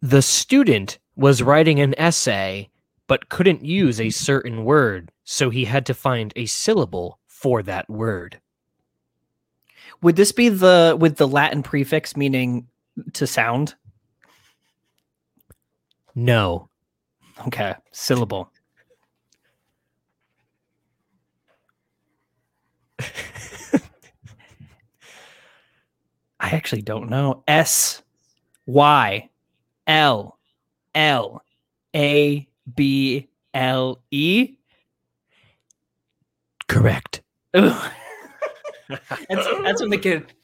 [0.00, 2.70] The student was writing an essay
[3.06, 7.90] but couldn't use a certain word, so he had to find a syllable for that
[7.90, 8.40] word.
[10.00, 12.66] Would this be the with the Latin prefix meaning
[13.12, 13.74] to sound?
[16.14, 16.70] No.
[17.46, 18.50] Okay, syllable.
[26.40, 27.44] I actually don't know.
[27.46, 28.02] S
[28.66, 29.28] Y
[29.86, 30.38] L
[30.94, 31.44] L
[31.94, 34.56] A B L E.
[36.66, 37.20] Correct.
[37.52, 37.88] That's
[39.28, 40.32] that's when the kid.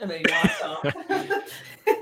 [0.00, 0.30] And then he.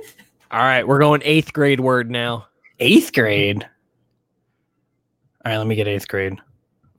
[0.51, 2.47] All right, we're going eighth grade word now.
[2.79, 3.63] eighth grade.
[5.47, 6.37] All right, let me get eighth grade.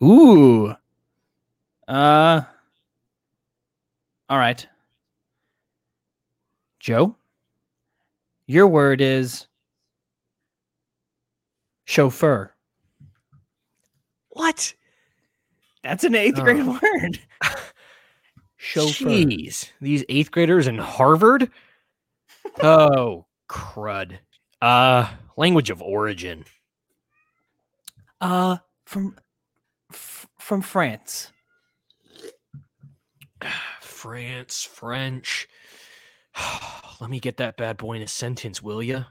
[0.03, 0.73] Ooh.
[1.87, 2.41] Uh.
[4.27, 4.67] All right.
[6.87, 7.17] Joe,
[8.45, 9.45] your word is
[11.83, 12.55] chauffeur.
[14.29, 14.73] What?
[15.83, 16.79] That's an eighth grade Oh.
[16.81, 17.19] word.
[18.55, 19.03] chauffeur.
[19.03, 21.51] Jeez, these eighth graders in Harvard.
[22.63, 24.19] oh crud.
[24.61, 26.45] Uh, language of origin.
[28.21, 29.17] Uh, from
[29.91, 31.33] f- from France.
[33.81, 35.49] France, French.
[37.01, 39.05] Let me get that bad boy in a sentence, will you?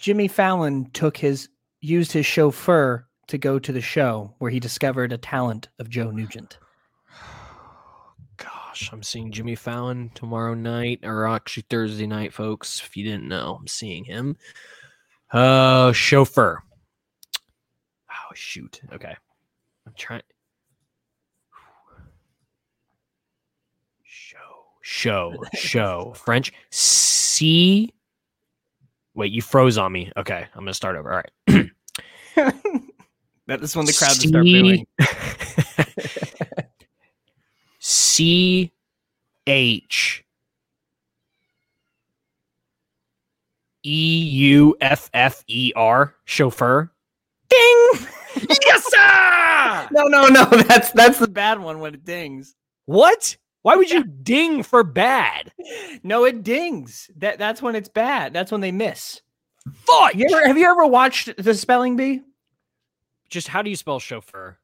[0.00, 1.48] Jimmy Fallon took his
[1.80, 6.10] used his chauffeur to go to the show where he discovered a talent of Joe
[6.10, 6.58] Nugent.
[8.36, 8.46] Gosh,
[8.78, 12.82] gosh, I'm seeing Jimmy Fallon tomorrow night, or actually Thursday night, folks.
[12.84, 14.36] If you didn't know, I'm seeing him.
[15.30, 16.62] Uh, chauffeur.
[18.10, 18.80] Oh shoot.
[18.92, 19.14] Okay,
[19.86, 20.22] I'm trying.
[24.90, 26.14] Show, show.
[26.16, 26.50] French.
[26.70, 27.92] C.
[29.14, 30.10] Wait, you froze on me.
[30.16, 31.12] Okay, I'm gonna start over.
[31.12, 31.70] All right.
[33.46, 34.86] that is when the crowd will start booing.
[37.80, 38.72] C
[39.46, 40.24] H
[43.84, 46.90] E U F F E R chauffeur.
[47.50, 47.88] Ding!
[48.64, 49.88] yes, sir!
[49.92, 50.44] No, no, no.
[50.68, 52.56] That's that's the bad one when it dings.
[52.86, 53.36] What?
[53.62, 55.52] Why would you ding for bad?
[56.02, 57.10] No, it dings.
[57.16, 58.32] That that's when it's bad.
[58.32, 59.20] That's when they miss.
[59.74, 60.14] Fuck!
[60.14, 62.22] You ever, have you ever watched the spelling bee?
[63.28, 64.58] Just how do you spell chauffeur?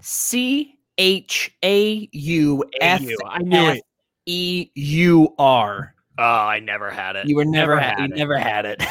[0.00, 3.18] C H A U F A-U.
[3.28, 3.82] I knew it.
[4.26, 5.94] E U R.
[6.18, 7.28] Oh, I never had it.
[7.28, 8.18] You were never, Never had, had you it.
[8.18, 8.82] never had it.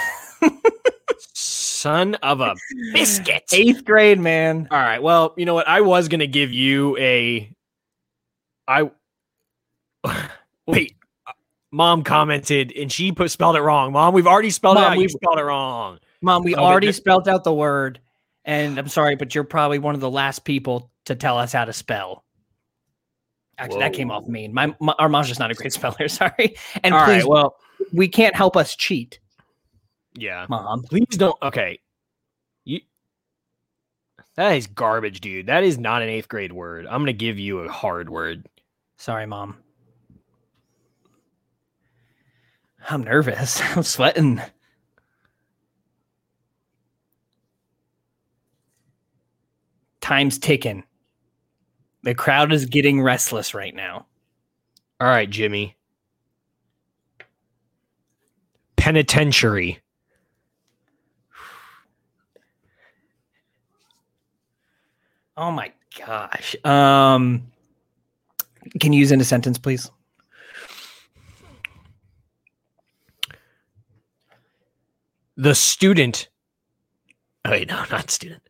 [1.20, 2.56] Son of a
[2.94, 3.44] biscuit.
[3.54, 4.68] Eighth grade, man.
[4.72, 5.02] All right.
[5.02, 5.68] Well, you know what?
[5.68, 7.54] I was gonna give you a.
[8.68, 8.90] I.
[10.68, 10.96] Wait.
[11.26, 11.32] uh,
[11.72, 13.92] Mom commented and she put spelled it wrong.
[13.94, 14.98] Mom, we've already spelled it out.
[14.98, 16.00] We've- spelled it wrong.
[16.22, 18.00] Mom, we already spelled out the word,
[18.44, 21.66] and I'm sorry, but you're probably one of the last people to tell us how
[21.66, 22.24] to spell.
[23.60, 24.32] Actually, that came off Whoa.
[24.32, 24.54] mean.
[24.54, 26.08] My, my our mom's just not a great speller.
[26.08, 27.28] Sorry, and All please, right.
[27.28, 27.56] Well,
[27.94, 29.20] we can't help us cheat,
[30.16, 30.46] yeah.
[30.50, 30.84] mom.
[30.84, 31.36] Please don't.
[31.42, 31.80] Okay.
[32.66, 32.82] You.
[34.36, 35.48] That is garbage, dude.
[35.48, 36.86] That is not an eighth grade word.
[36.86, 38.48] I'm gonna give you a hard word.
[38.98, 39.58] Sorry, mom.
[42.88, 43.62] I'm nervous.
[43.76, 44.42] I'm sweating.
[50.02, 50.84] Time's ticking.
[52.04, 54.06] The crowd is getting restless right now.
[55.02, 55.76] All right, Jimmy.
[58.78, 59.80] Penitentiary.
[65.36, 66.56] Oh my gosh.
[66.64, 67.52] Um
[68.80, 69.92] can you use in a sentence, please?
[75.38, 76.30] The student.
[77.46, 78.42] Oh, wait, no, not student.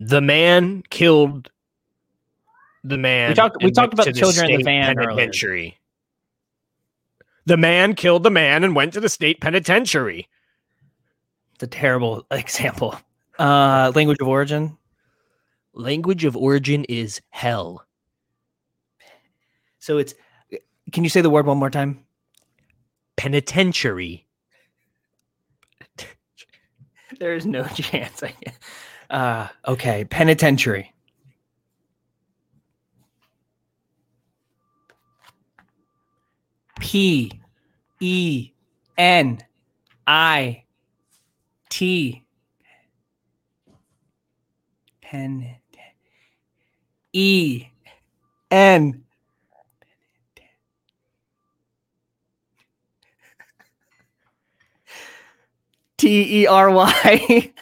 [0.00, 1.50] The man killed
[2.84, 3.34] the man.
[3.34, 5.08] talked- we talked about children in the van earlier.
[5.08, 5.78] penitentiary.
[7.46, 10.28] The man killed the man and went to the state penitentiary.
[11.54, 12.98] It's a terrible example.
[13.38, 14.76] Uh language of origin.
[15.72, 17.86] Language of origin is hell.
[19.78, 20.14] So it's
[20.92, 22.04] can you say the word one more time?
[23.16, 24.25] Penitentiary.
[27.18, 28.22] There is no chance.
[28.22, 28.54] I can-
[29.10, 30.92] Uh okay, penitentiary.
[36.80, 37.30] P
[38.00, 38.50] E
[38.98, 39.38] N
[40.06, 40.64] I
[41.70, 42.24] T
[45.02, 45.56] Pen
[47.12, 47.66] E
[48.50, 49.04] N
[55.98, 57.52] T E R Y.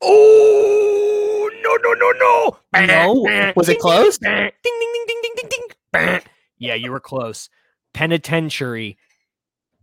[0.00, 2.58] Oh no no no no!
[2.86, 3.52] No?
[3.54, 4.18] Was it close?
[4.18, 5.60] Ding ding ding ding ding ding
[5.92, 6.20] ding.
[6.58, 7.48] Yeah, you were close.
[7.94, 8.98] Penitentiary.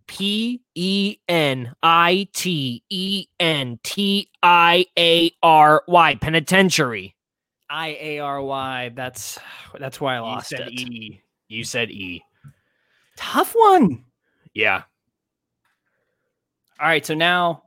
[0.08, 6.16] P E N I T E N T I A R Y.
[6.16, 7.16] Penitentiary.
[7.70, 8.90] I A R Y.
[8.96, 9.38] That's
[9.80, 10.74] that's why I lost You said it.
[10.74, 11.22] E.
[11.48, 12.24] You said E.
[13.18, 14.04] Tough one.
[14.54, 14.84] Yeah.
[16.82, 17.64] All right, so now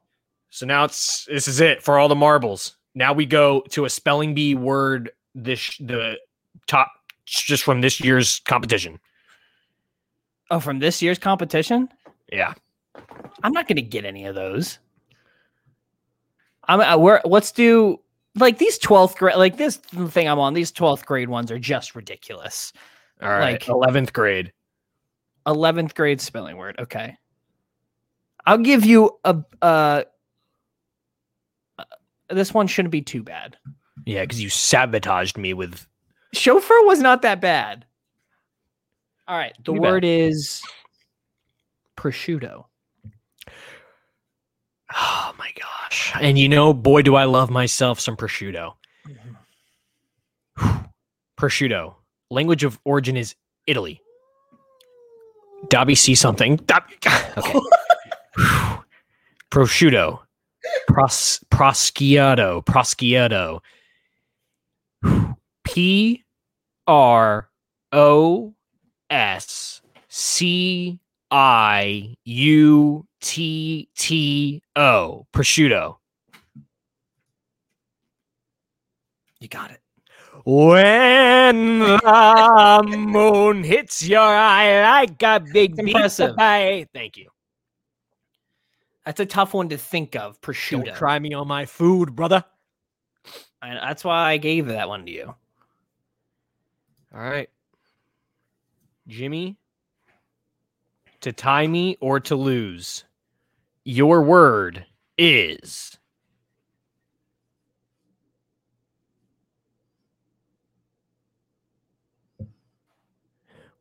[0.51, 2.77] So now it's this is it for all the marbles.
[2.95, 5.11] Now we go to a spelling bee word.
[5.35, 6.19] This the
[6.67, 6.91] top
[7.25, 8.99] just from this year's competition.
[10.51, 11.89] oh, from this year's competition,
[12.31, 12.55] Yeah.
[13.43, 14.79] I'm not going to get any of those.
[16.69, 17.99] I'm uh, we're, let's do
[18.37, 20.55] like these 12th grade like this thing I'm on.
[20.55, 22.73] These 12th grade ones are just ridiculous.
[23.23, 23.53] All right.
[23.53, 24.53] Like- Eleventh grade.
[25.47, 26.77] 11th grade spelling word.
[26.79, 27.17] Okay.
[28.47, 30.03] I'll give you a uh
[32.31, 33.57] this one shouldn't be too bad.
[34.07, 35.87] Yeah, because you sabotaged me with
[36.33, 37.85] Chauffeur was not that bad.
[39.29, 39.55] All right.
[39.59, 39.83] The Too bad.
[39.83, 40.63] word is
[41.97, 42.65] prosciutto.
[44.95, 46.13] Oh my gosh.
[46.21, 48.75] And you know, boy, do I love myself some prosciutto.
[51.39, 51.95] prosciutto.
[52.31, 53.35] Language of origin is
[53.67, 54.01] Italy.
[55.69, 56.57] Dobby see something.
[56.57, 56.95] Dobby.
[57.37, 57.59] Okay.
[59.49, 60.27] prosciutto.
[60.87, 62.63] Pros, prosciutto.
[62.63, 63.63] Prosciutto.
[65.65, 66.25] P
[66.87, 67.49] R
[67.93, 68.55] O
[69.11, 70.99] S C
[71.31, 75.27] I U T T O.
[75.33, 75.99] Prosciutto.
[79.41, 79.81] You got it.
[80.45, 86.37] When the moon hits your eye like a big Impressive.
[86.37, 86.87] pie.
[86.93, 87.29] Thank you.
[89.05, 90.41] That's a tough one to think of.
[90.41, 90.85] Prosciutto.
[90.85, 92.45] Don't try me on my food, brother.
[93.61, 95.35] And that's why I gave that one to you.
[97.15, 97.49] All right.
[99.07, 99.59] Jimmy,
[101.21, 103.05] to tie me or to lose,
[103.85, 104.87] your word
[105.19, 105.99] is.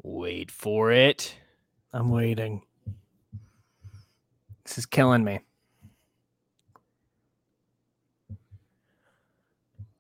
[0.03, 1.35] Wait for it.
[1.93, 2.63] I'm waiting.
[4.71, 5.41] This is killing me.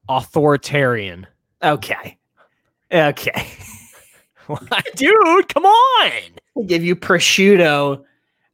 [0.07, 1.27] Authoritarian.
[1.61, 2.17] Okay.
[2.89, 3.47] Okay.
[4.95, 6.11] Dude, come on.
[6.11, 6.21] I
[6.67, 8.05] give you prosciutto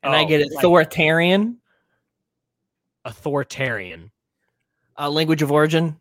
[0.02, 1.58] and I Oh, get like- authoritarian.
[3.06, 4.10] Authoritarian.
[4.98, 6.00] Uh, language of origin.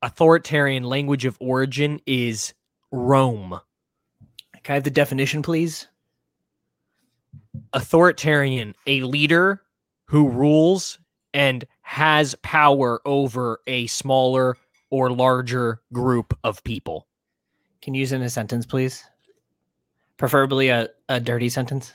[0.00, 2.54] Authoritarian language of origin is
[2.90, 3.60] Rome.
[4.62, 5.86] Can I have the definition, please?
[7.72, 9.62] Authoritarian, a leader
[10.06, 10.98] who rules
[11.34, 14.56] and has power over a smaller
[14.90, 17.06] or larger group of people.
[17.82, 19.04] Can you use it in a sentence, please?
[20.16, 21.92] Preferably a, a dirty sentence.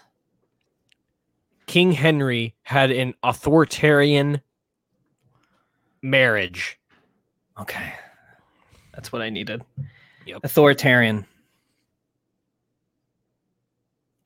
[1.66, 4.42] King Henry had an authoritarian
[6.02, 6.80] marriage.
[7.60, 7.94] Okay.
[8.94, 9.64] That's what I needed.
[10.26, 10.42] Yep.
[10.44, 11.26] Authoritarian.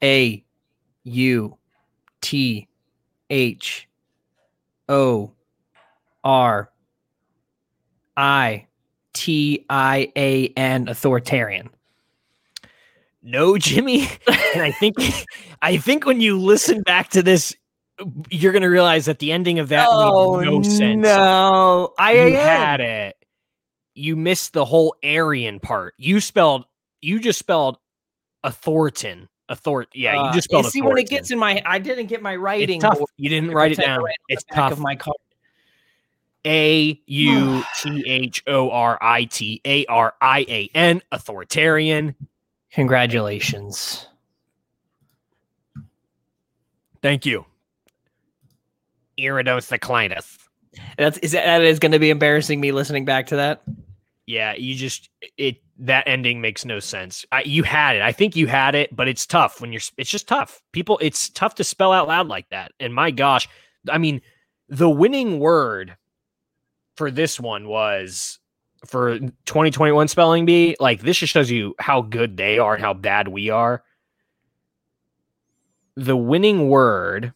[0.03, 0.43] A
[1.07, 1.57] U
[2.21, 2.67] T
[3.29, 3.87] H
[4.89, 5.31] O
[6.23, 6.71] R
[8.15, 8.67] I
[9.13, 11.69] T I A N authoritarian.
[13.23, 14.07] No, Jimmy.
[14.27, 14.95] and I think
[15.61, 17.55] I think when you listen back to this,
[18.29, 21.01] you're gonna realize that the ending of that made oh, no sense.
[21.01, 23.15] No, I you had it.
[23.93, 25.93] You missed the whole Aryan part.
[25.97, 26.65] You spelled.
[27.01, 27.77] You just spelled
[28.43, 29.27] authoritan.
[29.49, 29.85] Author.
[29.93, 30.65] Yeah, you just spelled.
[30.65, 31.61] Uh, see when it gets in my.
[31.65, 32.81] I didn't get my writing.
[33.17, 34.03] You didn't write it down.
[34.03, 34.73] right It's tough.
[34.73, 35.17] Of my card.
[36.45, 41.01] A U T H O R I T A R I A N.
[41.11, 42.15] Authoritarian.
[42.71, 44.07] Congratulations.
[47.01, 47.45] Thank you.
[49.19, 50.37] Iridocyclitis.
[50.97, 53.63] That's is that, that is going to be embarrassing me listening back to that.
[54.25, 57.25] Yeah, you just it that ending makes no sense.
[57.31, 58.01] I, you had it.
[58.01, 59.81] I think you had it, but it's tough when you're.
[59.97, 60.61] It's just tough.
[60.71, 62.71] People, it's tough to spell out loud like that.
[62.79, 63.47] And my gosh,
[63.89, 64.21] I mean,
[64.69, 65.95] the winning word
[66.95, 68.39] for this one was
[68.85, 70.75] for 2021 spelling bee.
[70.79, 73.83] Like this just shows you how good they are and how bad we are.
[75.95, 77.33] The winning word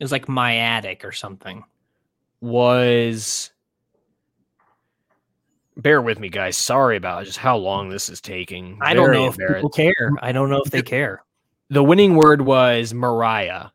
[0.00, 1.64] is like my attic or something.
[2.42, 3.52] was
[5.76, 9.26] bear with me guys sorry about just how long this is taking I don't know
[9.26, 10.10] if people care.
[10.20, 11.22] I don't know if they care.
[11.70, 13.68] the winning word was mariah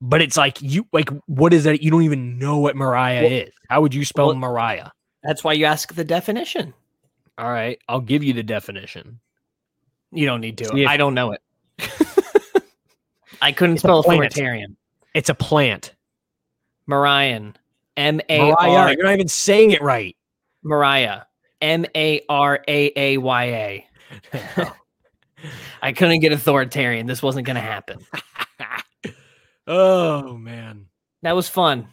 [0.00, 3.32] but it's like you like what is that you don't even know what mariah Well-
[3.32, 4.88] is how would you spell well- mariah
[5.22, 6.74] That's why you ask the definition.
[7.38, 9.20] all right i'll give you the definition
[10.12, 10.76] You don't need to.
[10.76, 11.40] If- I don't know it.
[13.40, 14.76] I couldn't It's a spell authoritarian.
[15.14, 15.94] it's a plant
[16.86, 17.56] Marian.
[17.96, 20.16] M A R you're not even saying it right
[20.62, 21.22] Mariah.
[21.60, 23.86] M A R A A Y A.
[25.82, 27.06] I couldn't get authoritarian.
[27.06, 27.98] This wasn't going to happen.
[29.66, 30.86] oh man
[31.22, 31.88] That was fun.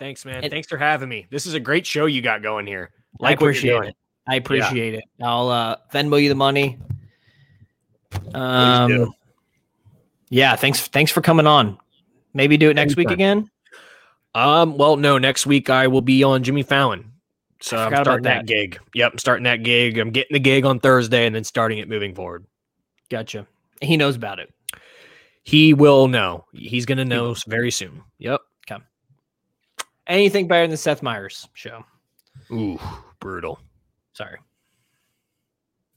[0.00, 2.66] thanks man It- thanks for having me this is a great show you got going
[2.66, 2.90] here
[3.20, 3.96] I like you're appreciate it.
[4.28, 5.04] I appreciate it.
[5.22, 6.78] I'll uh, Venmo you the money.
[8.34, 9.12] Um,
[10.28, 10.86] yeah, thanks.
[10.88, 11.78] Thanks for coming on.
[12.34, 13.48] Maybe do it next week again.
[14.34, 17.12] Um, well, no, next week I will be on Jimmy Fallon.
[17.60, 18.40] So I'm starting that.
[18.40, 18.46] that.
[18.46, 18.78] gig.
[18.94, 19.98] Yep, I'm starting that gig.
[19.98, 22.46] I'm getting the gig on Thursday and then starting it moving forward.
[23.10, 23.46] Gotcha.
[23.80, 24.52] He knows about it.
[25.42, 26.44] He will know.
[26.52, 28.02] He's gonna know s- very soon.
[28.18, 28.40] Yep.
[28.68, 28.84] Come.
[30.06, 31.84] Anything better than Seth Meyers show?
[32.52, 32.78] Ooh,
[33.18, 33.58] brutal.
[34.12, 34.38] Sorry.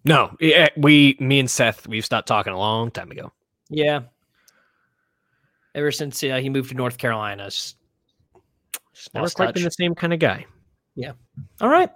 [0.04, 3.32] No, eh, we, me and Seth, we've stopped talking a long time ago.
[3.70, 4.02] Yeah.
[5.76, 7.44] Ever since uh, he moved to North Carolina.
[7.44, 7.76] it's-
[9.14, 10.46] never quite been the same kind of guy.
[10.96, 11.14] Yeah.
[11.60, 11.90] All right.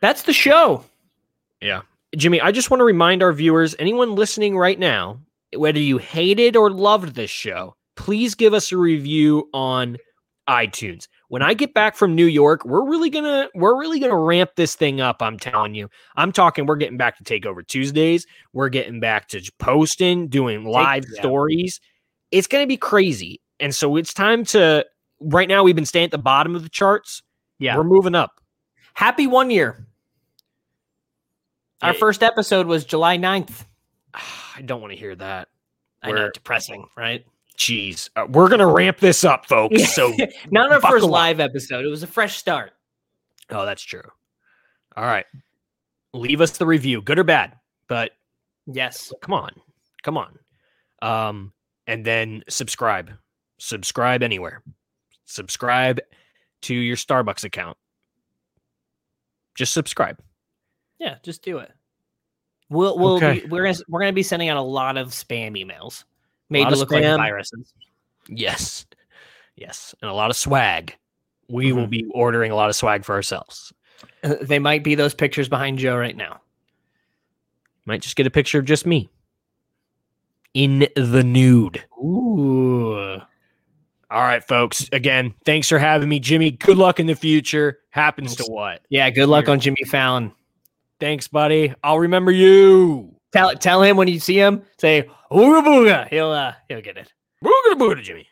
[0.00, 0.84] That's the show.
[1.60, 1.82] Yeah.
[2.16, 5.20] Jimmy, I just want to remind our viewers, anyone listening right now,
[5.54, 9.96] whether you hated or loved this show, please give us a review on
[10.48, 11.08] iTunes.
[11.28, 14.76] when I get back from New York, we're really gonna we're really gonna ramp this
[14.76, 15.20] thing up.
[15.20, 15.88] I'm telling you.
[16.16, 16.66] I'm talking.
[16.66, 18.26] We're getting back to Takeover Tuesdays.
[18.52, 21.20] We're getting back to posting, doing live yeah.
[21.20, 21.80] stories.
[22.30, 23.40] It's gonna be crazy.
[23.58, 24.86] And so it's time to.
[25.20, 27.22] Right now, we've been staying at the bottom of the charts.
[27.58, 27.76] Yeah.
[27.76, 28.32] We're moving up.
[28.94, 29.86] Happy one year.
[31.82, 31.98] Our Yeah.
[31.98, 33.66] first episode was July 9th.
[34.14, 35.48] I don't want to hear that.
[36.02, 37.24] I know, We're- depressing, right?
[37.58, 39.94] Jeez, uh, we're gonna ramp this up, folks.
[39.94, 40.14] So,
[40.50, 41.10] Not our first up.
[41.10, 41.86] live episode.
[41.86, 42.72] It was a fresh start.
[43.48, 44.02] oh, that's true.
[44.94, 45.24] All right,
[46.12, 47.54] leave us the review, good or bad.
[47.88, 48.10] But
[48.66, 49.10] Yes.
[49.22, 49.52] come on,
[50.02, 50.38] come on,
[51.00, 51.54] um,
[51.86, 53.12] and then subscribe.
[53.58, 54.62] Subscribe anywhere.
[55.26, 56.00] Subscribe
[56.62, 57.76] to your Starbucks account.
[59.54, 60.18] Just subscribe.
[60.98, 61.72] Yeah, just do it.
[62.68, 63.40] We'll we'll Okay.
[63.40, 66.04] be, we're gonna we're gonna be sending out a lot of spam emails
[66.48, 67.72] made to look like viruses.
[68.28, 68.86] Yes,
[69.56, 70.96] yes, and a lot of swag.
[71.48, 71.90] We will Mhm.
[71.90, 73.72] be ordering a lot of swag for ourselves.
[74.24, 76.40] Uh, They might be those pictures behind Joe right now.
[77.84, 79.08] Might just get a picture of just me
[80.54, 81.84] in the nude.
[82.02, 83.20] Ooh.
[84.10, 84.88] All right, folks.
[84.92, 86.52] Again, thanks for having me, Jimmy.
[86.52, 87.80] Good luck in the future.
[87.90, 88.82] Happens to what?
[88.88, 90.32] Yeah, good luck on Jimmy Fallon.
[91.00, 91.74] Thanks, buddy.
[91.82, 93.14] I'll remember you.
[93.32, 96.08] Tell tell him when you see him, say ooga booga.
[96.08, 97.12] He'll uh he'll get it.
[97.44, 98.26] Booga booga, Jimmy.